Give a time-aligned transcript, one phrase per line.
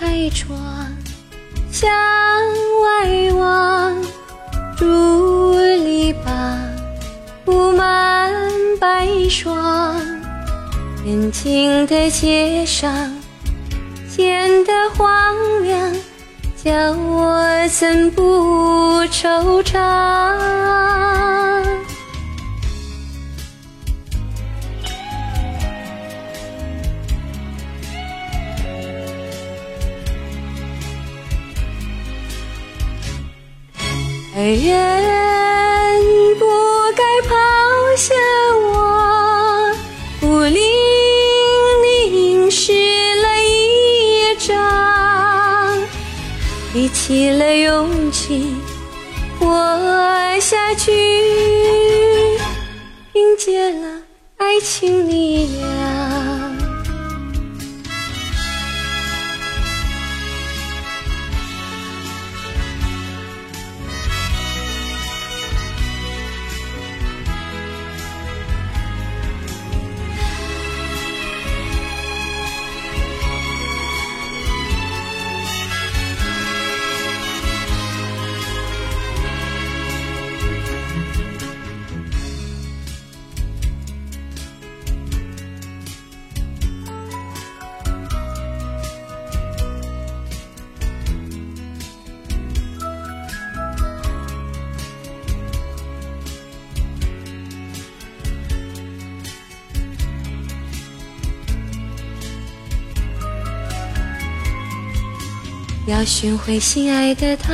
[0.00, 0.56] 开窗，
[1.70, 3.94] 向外望，
[4.74, 5.52] 竹
[5.84, 6.56] 篱笆
[7.44, 8.32] 铺满
[8.80, 9.94] 白霜。
[11.04, 13.14] 人静的街上，
[14.08, 15.92] 显得荒凉，
[16.64, 19.76] 叫我怎不惆怅？
[34.42, 36.46] 人不
[36.96, 37.34] 该抛
[37.96, 38.14] 下
[38.62, 39.72] 我，
[40.20, 40.62] 不令
[41.82, 44.56] 淋湿了衣裳，
[46.72, 48.54] 提起了勇气
[49.38, 49.46] 活
[50.40, 50.90] 下去，
[53.12, 54.02] 凭借了
[54.38, 55.79] 爱情力量。
[105.90, 107.52] 要寻回心爱的他，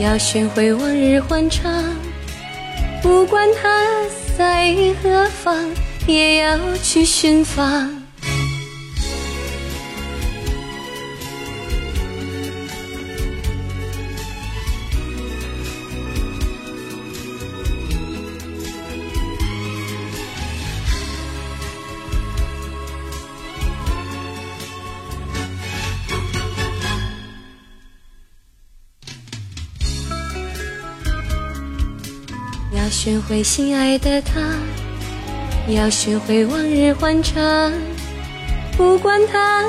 [0.00, 1.70] 要寻回往日欢畅。
[3.02, 3.84] 不管他
[4.38, 5.54] 在何方，
[6.06, 8.03] 也要去寻访。
[32.84, 34.42] 要学会心爱的他，
[35.68, 37.72] 要学会往日欢畅。
[38.76, 39.64] 不管他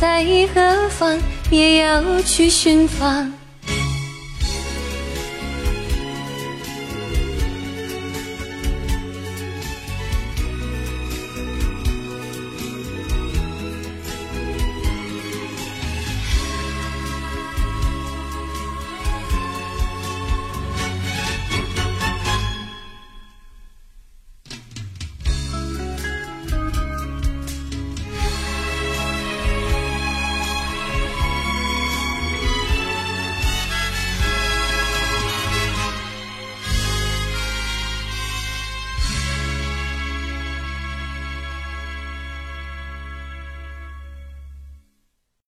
[0.00, 1.16] 在何方，
[1.52, 3.32] 也要去寻访。